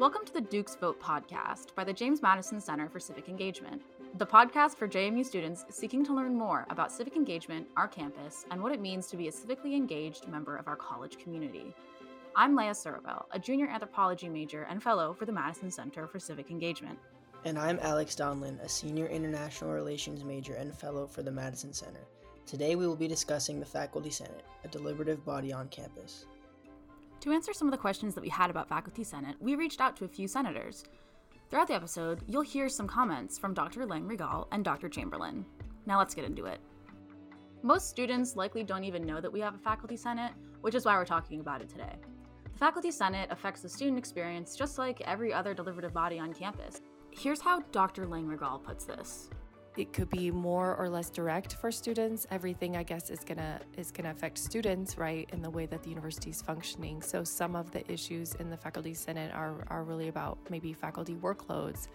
[0.00, 3.80] Welcome to the Duke's Vote podcast by the James Madison Center for Civic Engagement,
[4.18, 8.60] the podcast for JMU students seeking to learn more about civic engagement, our campus, and
[8.60, 11.72] what it means to be a civically engaged member of our college community.
[12.34, 16.50] I'm Leia Surovell, a junior anthropology major and fellow for the Madison Center for Civic
[16.50, 16.98] Engagement.
[17.44, 22.04] And I'm Alex Donlon, a senior international relations major and fellow for the Madison Center.
[22.46, 26.26] Today we will be discussing the Faculty Senate, a deliberative body on campus.
[27.24, 29.96] To answer some of the questions that we had about Faculty Senate, we reached out
[29.96, 30.84] to a few senators.
[31.48, 33.86] Throughout the episode, you'll hear some comments from Dr.
[33.86, 34.90] Lang-Rigal and Dr.
[34.90, 35.42] Chamberlin.
[35.86, 36.60] Now let's get into it.
[37.62, 40.98] Most students likely don't even know that we have a Faculty Senate, which is why
[40.98, 41.96] we're talking about it today.
[42.52, 46.82] The Faculty Senate affects the student experience just like every other deliberative body on campus.
[47.10, 48.06] Here's how Dr.
[48.06, 49.30] Lang-Rigal puts this
[49.76, 52.26] it could be more or less direct for students.
[52.30, 55.88] Everything, I guess, is gonna is gonna affect students, right, in the way that the
[55.88, 57.02] university is functioning.
[57.02, 61.14] So some of the issues in the faculty senate are are really about maybe faculty
[61.14, 61.88] workloads,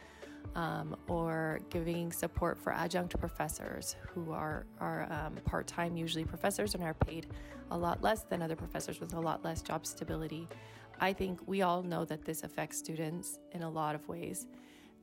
[0.55, 6.75] um, or giving support for adjunct professors who are are um, part time, usually professors,
[6.75, 7.27] and are paid
[7.71, 10.49] a lot less than other professors with a lot less job stability.
[10.99, 14.47] I think we all know that this affects students in a lot of ways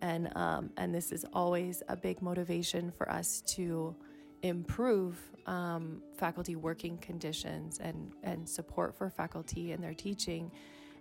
[0.01, 3.95] and um, and this is always a big motivation for us to
[4.43, 10.51] improve um, faculty working conditions and and support for faculty in their teaching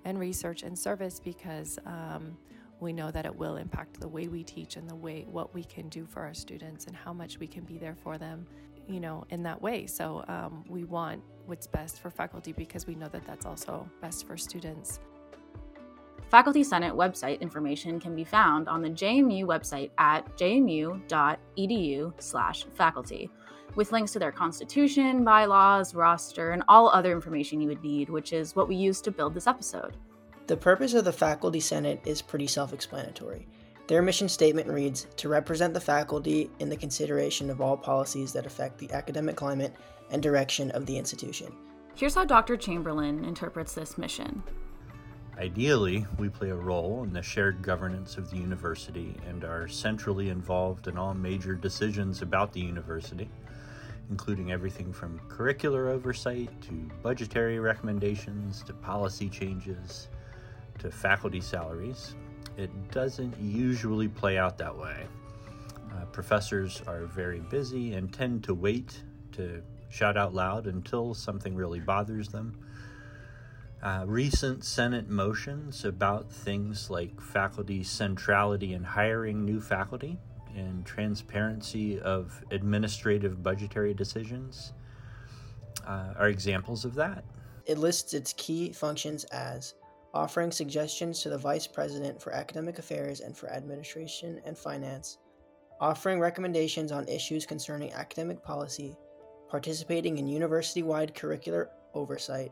[0.06, 2.38] and research and service because um,
[2.80, 5.64] we know that it will impact the way we teach and the way what we
[5.64, 8.46] can do for our students and how much we can be there for them
[8.88, 9.86] you know in that way.
[9.86, 14.26] So um, we want what's best for faculty because we know that that's also best
[14.28, 15.00] for students
[16.30, 23.30] Faculty Senate website information can be found on the JMU website at jmu.edu/faculty,
[23.76, 28.34] with links to their constitution, bylaws, roster, and all other information you would need, which
[28.34, 29.98] is what we used to build this episode.
[30.48, 33.48] The purpose of the Faculty Senate is pretty self explanatory.
[33.88, 38.48] Their mission statement reads To represent the faculty in the consideration of all policies that
[38.48, 39.76] affect the academic climate
[40.10, 41.54] and direction of the institution.
[41.96, 42.58] Here's how Dr.
[42.58, 44.44] Chamberlin interprets this mission.
[45.38, 50.30] Ideally, we play a role in the shared governance of the university and are centrally
[50.30, 53.30] involved in all major decisions about the university,
[54.10, 56.72] including everything from curricular oversight to
[57.04, 60.08] budgetary recommendations to policy changes
[60.80, 62.16] to faculty salaries.
[62.58, 65.06] It doesn't usually play out that way.
[65.92, 69.04] Uh, professors are very busy and tend to wait
[69.34, 72.58] to shout out loud until something really bothers them
[73.86, 80.18] uh, recent Senate motions about things like faculty centrality in hiring new faculty
[80.56, 84.74] and transparency of administrative budgetary decisions
[85.86, 87.24] uh, are examples of that.
[87.68, 89.76] It lists its key functions as
[90.16, 95.20] offering suggestions to the Vice President for Academic Affairs and for Administration and Finance,
[95.80, 98.98] offering recommendations on issues concerning academic policy,
[99.48, 102.52] participating in university wide curricular oversight,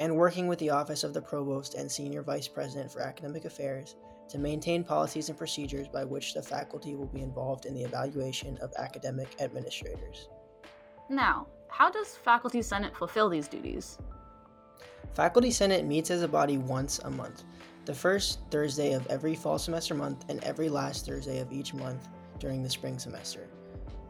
[0.00, 3.96] and working with the Office of the Provost and Senior Vice President for Academic Affairs
[4.28, 8.58] to maintain policies and procedures by which the faculty will be involved in the evaluation
[8.58, 10.28] of academic administrators.
[11.08, 13.98] Now, how does Faculty Senate fulfill these duties?
[15.14, 17.44] Faculty Senate meets as a body once a month,
[17.84, 22.08] the first Thursday of every fall semester month and every last Thursday of each month
[22.38, 23.48] during the spring semester.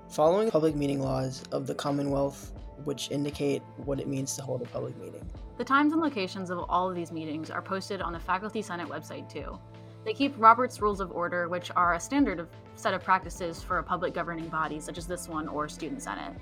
[0.08, 2.52] Following public meeting laws of the Commonwealth,
[2.84, 5.28] which indicate what it means to hold a public meeting.
[5.58, 8.88] The times and locations of all of these meetings are posted on the Faculty Senate
[8.88, 9.58] website too.
[10.04, 13.78] They keep Robert's Rules of Order, which are a standard of set of practices for
[13.78, 16.34] a public governing body such as this one or Student Senate.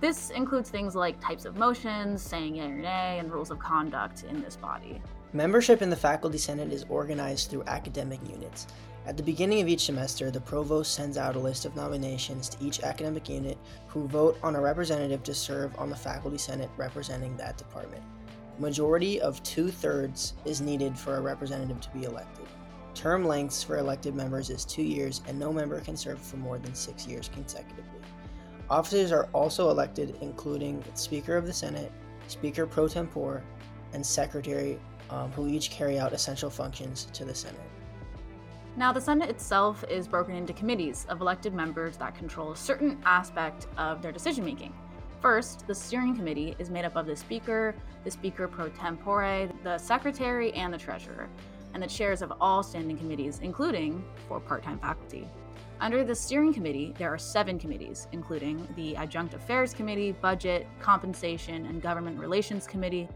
[0.00, 4.22] This includes things like types of motions, saying yay or nay, and rules of conduct
[4.22, 5.02] in this body.
[5.32, 8.68] Membership in the Faculty Senate is organized through academic units.
[9.04, 12.64] At the beginning of each semester, the provost sends out a list of nominations to
[12.64, 17.36] each academic unit who vote on a representative to serve on the Faculty Senate representing
[17.36, 18.04] that department
[18.58, 22.46] majority of two thirds is needed for a representative to be elected.
[22.94, 26.58] Term lengths for elected members is two years, and no member can serve for more
[26.58, 27.84] than six years consecutively.
[28.70, 31.92] Officers are also elected, including Speaker of the Senate,
[32.28, 33.42] Speaker pro tempore,
[33.92, 34.78] and Secretary,
[35.10, 37.60] um, who each carry out essential functions to the Senate.
[38.76, 43.00] Now, the Senate itself is broken into committees of elected members that control a certain
[43.04, 44.72] aspect of their decision making.
[45.24, 47.74] First, the steering committee is made up of the Speaker,
[48.04, 51.30] the Speaker pro tempore, the Secretary, and the Treasurer,
[51.72, 55.26] and the chairs of all standing committees, including for part time faculty.
[55.80, 61.64] Under the steering committee, there are seven committees, including the Adjunct Affairs Committee, Budget, Compensation,
[61.64, 63.08] and Government Relations Committee,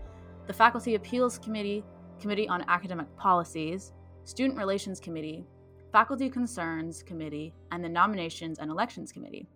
[0.46, 1.84] the Faculty Appeals Committee,
[2.22, 3.93] Committee on Academic Policies,
[4.25, 5.44] Student Relations Committee,
[5.93, 9.46] Faculty Concerns Committee, and the Nominations and Elections Committee.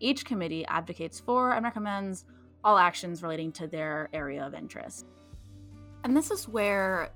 [0.00, 2.24] Each committee advocates for and recommends
[2.62, 5.06] all actions relating to their area of interest.
[6.04, 7.10] And this is where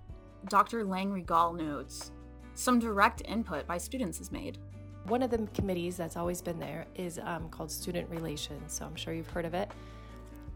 [0.49, 0.85] Dr.
[0.85, 2.13] Lang-Rigal notes
[2.55, 4.59] some direct input by students is made.
[5.05, 8.97] One of the committees that's always been there is um, called Student Relations, so I'm
[8.97, 9.71] sure you've heard of it.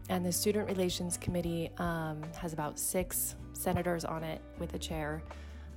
[0.09, 5.23] And the Student Relations Committee um, has about six senators on it with a chair.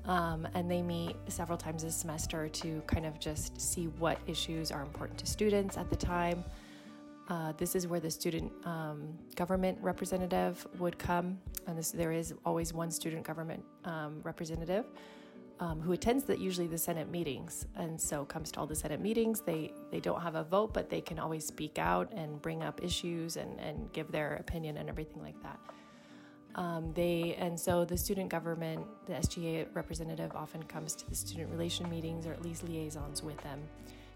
[0.06, 4.70] Um, and they meet several times a semester to kind of just see what issues
[4.70, 6.44] are important to students at the time.
[7.28, 12.34] Uh, this is where the student um, government representative would come, and this, there is
[12.44, 14.84] always one student government um, representative
[15.58, 19.00] um, who attends the, usually the Senate meetings, and so comes to all the Senate
[19.00, 19.40] meetings.
[19.40, 22.82] They they don't have a vote, but they can always speak out and bring up
[22.82, 25.58] issues and, and give their opinion and everything like that.
[26.56, 31.50] Um, they and so the student government, the SGA representative often comes to the student
[31.50, 33.60] relation meetings or at least liaisons with them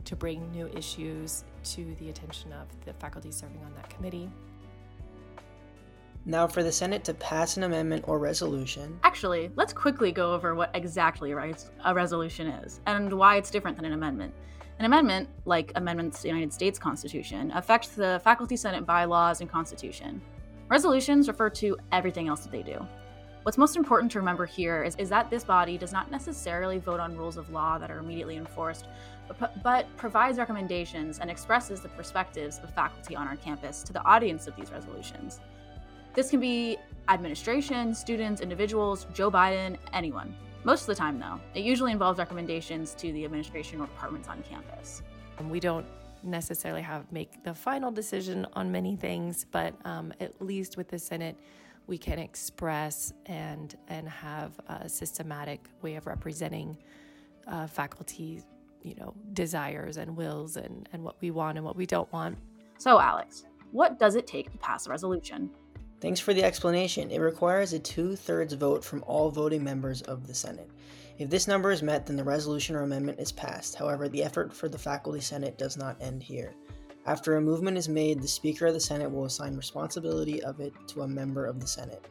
[0.07, 4.31] to bring new issues to the attention of the faculty serving on that committee.
[6.25, 8.99] Now, for the Senate to pass an amendment or resolution.
[9.05, 13.87] Actually, let's quickly go over what exactly a resolution is and why it's different than
[13.87, 14.33] an amendment.
[14.79, 19.51] An amendment, like amendments to the United States Constitution, affects the Faculty Senate bylaws and
[19.51, 20.23] Constitution.
[20.71, 22.87] Resolutions refer to everything else that they do.
[23.43, 27.01] What's most important to remember here is, is that this body does not necessarily vote
[27.01, 28.87] on rules of law that are immediately enforced,
[29.27, 34.05] but, but provides recommendations and expresses the perspectives of faculty on our campus to the
[34.05, 35.41] audience of these resolutions.
[36.15, 36.77] This can be
[37.09, 40.37] administration, students, individuals, Joe Biden, anyone.
[40.63, 44.41] Most of the time, though, it usually involves recommendations to the administration or departments on
[44.45, 45.03] campus.
[45.49, 45.87] We don't
[46.25, 50.99] necessarily have make the final decision on many things, but um, at least with the
[50.99, 51.37] Senate,
[51.87, 56.77] we can express and and have a systematic way of representing
[57.49, 58.43] uh, faculty,
[58.83, 62.39] you know, desires and wills and and what we want and what we don't want.
[62.79, 65.51] So, Alex, what does it take to pass a resolution?
[66.01, 67.11] Thanks for the explanation.
[67.11, 70.71] It requires a two thirds vote from all voting members of the Senate.
[71.21, 73.75] If this number is met, then the resolution or amendment is passed.
[73.75, 76.55] However, the effort for the Faculty Senate does not end here.
[77.05, 80.73] After a movement is made, the Speaker of the Senate will assign responsibility of it
[80.89, 82.03] to a member of the Senate.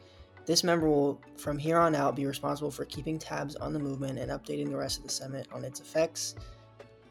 [0.46, 4.20] This member will, from here on out, be responsible for keeping tabs on the movement
[4.20, 6.36] and updating the rest of the Senate on its effects,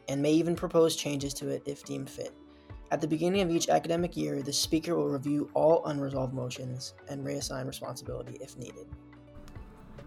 [0.08, 2.32] and may even propose changes to it if deemed fit.
[2.92, 7.26] At the beginning of each academic year, the Speaker will review all unresolved motions and
[7.26, 8.86] reassign responsibility if needed.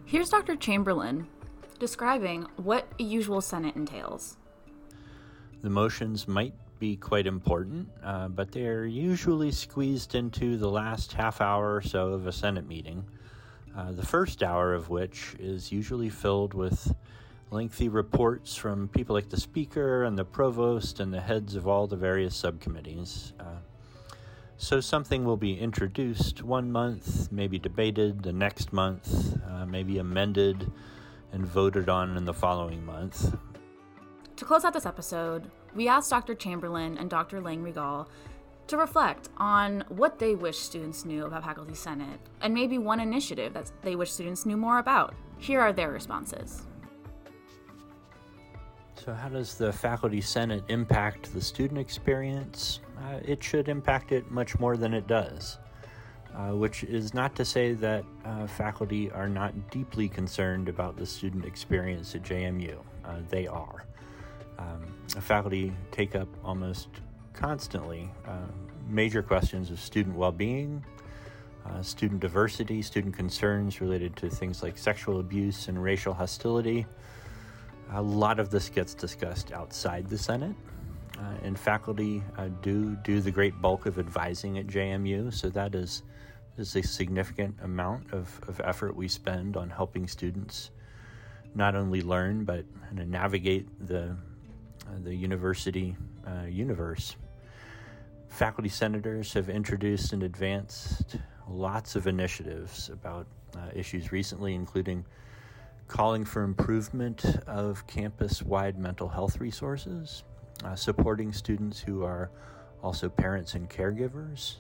[0.06, 0.56] Here's Dr.
[0.56, 1.28] Chamberlin
[1.84, 4.38] describing what a usual Senate entails.
[5.64, 11.42] The motions might be quite important, uh, but they're usually squeezed into the last half
[11.42, 13.04] hour or so of a Senate meeting,
[13.76, 16.96] uh, the first hour of which is usually filled with
[17.52, 21.86] lengthy reports from people like the Speaker and the Provost and the heads of all
[21.86, 23.34] the various subcommittees.
[23.38, 23.58] Uh,
[24.56, 30.72] so something will be introduced one month, maybe debated the next month, uh, maybe amended
[31.34, 33.36] and voted on in the following month.
[34.38, 36.36] To close out this episode, we asked Dr.
[36.36, 37.42] Chamberlin and Dr.
[37.42, 38.08] Lang-Rigal
[38.68, 43.54] to reflect on what they wish students knew about Faculty Senate and maybe one initiative
[43.54, 45.14] that they wish students knew more about.
[45.40, 46.64] Here are their responses.
[48.96, 52.80] So, how does the Faculty Senate impact the student experience?
[52.98, 55.58] Uh, it should impact it much more than it does
[56.36, 61.06] uh, which is not to say that uh, faculty are not deeply concerned about the
[61.06, 62.78] student experience at JMU.
[63.06, 63.86] Uh, they are.
[64.58, 64.82] Um,
[65.22, 66.88] faculty take up almost
[67.34, 68.48] constantly uh,
[68.88, 70.84] major questions of student well being,
[71.66, 76.86] uh, student diversity, student concerns related to things like sexual abuse and racial hostility.
[77.94, 80.56] A lot of this gets discussed outside the Senate.
[81.24, 85.74] Uh, and faculty uh, do do the great bulk of advising at JMU, so that
[85.74, 86.04] is
[86.58, 90.72] is a significant amount of, of effort we spend on helping students
[91.56, 92.66] not only learn but
[93.00, 94.04] uh, navigate the
[94.88, 95.96] uh, the university
[96.28, 97.16] uh, universe.
[98.28, 105.06] Faculty senators have introduced and advanced lots of initiatives about uh, issues recently, including
[105.88, 110.24] calling for improvement of campus wide mental health resources,
[110.64, 112.32] uh, supporting students who are
[112.82, 114.56] also parents and caregivers,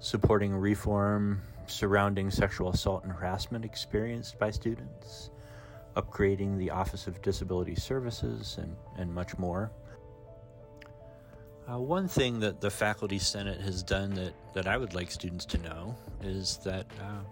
[0.00, 5.30] supporting reform surrounding sexual assault and harassment experienced by students,
[5.96, 9.70] upgrading the Office of Disability Services, and, and much more.
[11.70, 15.44] Uh, one thing that the Faculty Senate has done that, that I would like students
[15.46, 17.22] to know is that uh,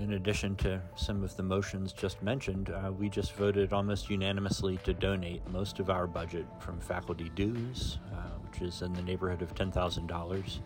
[0.00, 4.78] in addition to some of the motions just mentioned, uh, we just voted almost unanimously
[4.84, 9.42] to donate most of our budget from faculty dues, uh, which is in the neighborhood
[9.42, 10.58] of $10,000,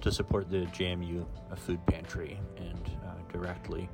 [0.00, 1.24] to support the JMU
[1.56, 3.88] food pantry and uh, directly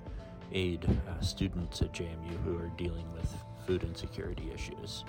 [0.52, 3.34] aid uh, students at JMU who are dealing with
[3.66, 5.04] food insecurity issues.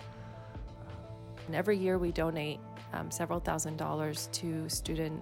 [1.45, 2.59] And every year we donate
[2.93, 5.21] um, several thousand dollars to student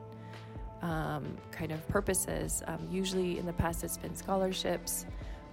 [0.86, 2.62] um, kind of purposes.
[2.68, 5.06] Um, usually in the past, it's been scholarships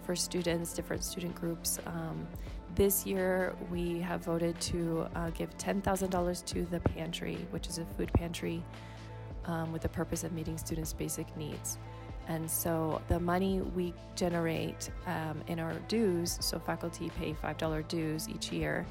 [0.04, 1.78] for students, different student groups.
[1.86, 2.26] Um,
[2.74, 7.84] this year, we have voted to uh, give $10,000 to the pantry, which is a
[7.96, 8.62] food pantry
[9.46, 11.78] um, with the purpose of meeting students' basic needs.
[12.28, 18.28] And so the money we generate um, in our dues, so faculty pay $5 dues
[18.28, 18.86] each year.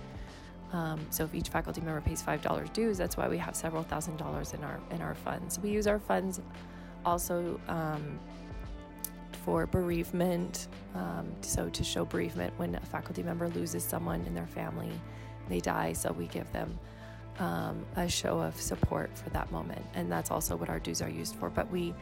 [0.73, 3.83] Um, so if each faculty member pays five dollars dues, that's why we have several
[3.83, 5.59] thousand dollars in our in our funds.
[5.59, 6.39] We use our funds
[7.05, 8.19] also um,
[9.43, 10.67] for bereavement.
[10.95, 14.91] Um, so to show bereavement when a faculty member loses someone in their family,
[15.49, 15.93] they die.
[15.93, 16.79] So we give them
[17.39, 21.09] um, a show of support for that moment, and that's also what our dues are
[21.09, 21.49] used for.
[21.49, 21.93] But we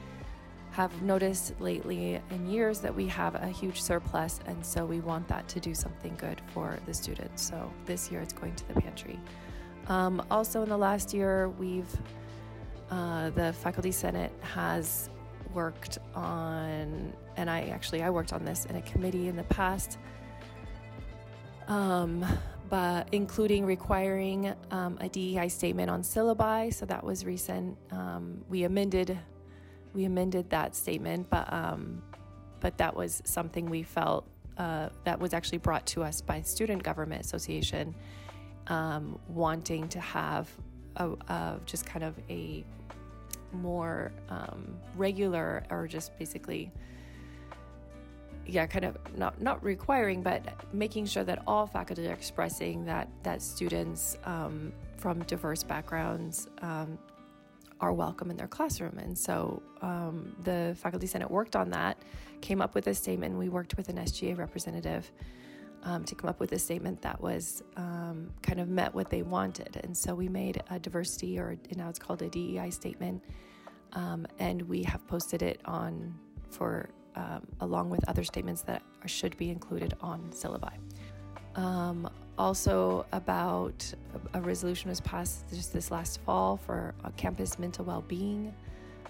[0.72, 5.28] have noticed lately in years that we have a huge surplus, and so we want
[5.28, 7.42] that to do something good for the students.
[7.42, 9.20] So this year it's going to the pantry.
[9.88, 11.94] Um, also, in the last year, we've
[12.92, 15.10] uh, the faculty senate has
[15.54, 19.98] worked on, and I actually I worked on this in a committee in the past.
[21.68, 22.26] Um,
[22.70, 26.74] but including requiring um, a DEI statement on syllabi.
[26.74, 27.76] So that was recent.
[27.92, 29.18] Um, we amended
[29.93, 32.01] we amended that statement, but um,
[32.60, 34.27] but that was something we felt
[34.58, 37.96] uh, that was actually brought to us by Student Government Association,
[38.67, 40.50] um, wanting to have
[40.98, 42.63] a, a, just kind of a
[43.53, 46.72] more um, regular or just basically
[48.46, 50.43] yeah kind of not not requiring but
[50.74, 56.98] making sure that all faculty are expressing that that students um, from diverse backgrounds um,
[57.81, 58.98] are welcome in their classroom.
[58.98, 61.98] And so um, the Faculty Senate worked on that,
[62.41, 63.38] came up with a statement.
[63.38, 65.12] We worked with an SGA representative
[65.83, 69.21] um, to come up with a statement that was um, kind of met what they
[69.21, 69.79] wanted.
[69.83, 73.24] And so we made a diversity, or now it's called a DEI statement,
[73.93, 76.13] um, and we have posted it on
[76.50, 80.74] for um, along with other statements that should be included on syllabi.
[81.60, 83.94] Um, also, about
[84.34, 88.54] a resolution was passed just this last fall for campus mental well-being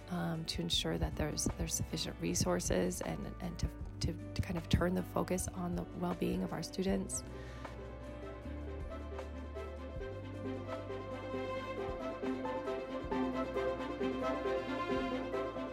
[0.10, 3.68] um, to ensure that there's there's sufficient resources and and to,
[4.00, 7.24] to, to kind of turn the focus on the well-being of our students.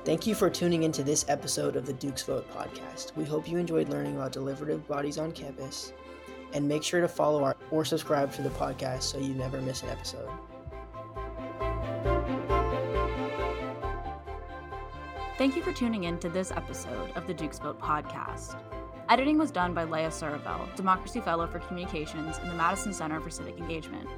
[0.04, 3.16] Thank you for tuning into this episode of the Duke's Vote podcast.
[3.16, 5.94] We hope you enjoyed learning about deliberative bodies on campus
[6.52, 9.82] and make sure to follow our or subscribe to the podcast so you never miss
[9.82, 10.28] an episode.
[15.38, 18.56] Thank you for tuning in to this episode of the Duke's Vote podcast.
[19.08, 23.30] Editing was done by Leia Surovell, Democracy Fellow for Communications in the Madison Center for
[23.30, 24.08] Civic Engagement.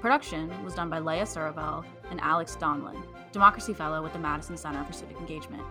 [0.00, 4.84] Production was done by Leia Surovell and Alex Donlon, Democracy Fellow with the Madison Center
[4.84, 5.62] for Civic Engagement.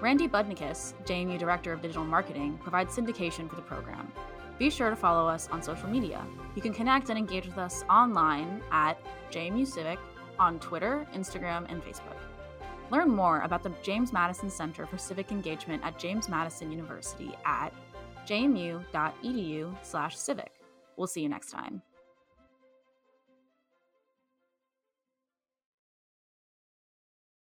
[0.00, 4.12] Randy Budnikis, JMU Director of Digital Marketing, provides syndication for the program.
[4.58, 6.24] Be sure to follow us on social media.
[6.54, 8.96] You can connect and engage with us online at
[9.30, 9.98] JMU Civic
[10.38, 12.16] on Twitter, Instagram, and Facebook.
[12.90, 17.74] Learn more about the James Madison Center for Civic Engagement at James Madison University at
[18.26, 20.52] jmu.edu/civic.
[20.96, 21.82] We'll see you next time.